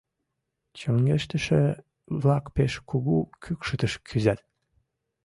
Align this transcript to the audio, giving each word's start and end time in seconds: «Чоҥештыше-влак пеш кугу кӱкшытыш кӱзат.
«Чоҥештыше-влак 0.79 2.45
пеш 2.55 2.73
кугу 2.89 3.17
кӱкшытыш 3.43 3.93
кӱзат. 4.07 4.39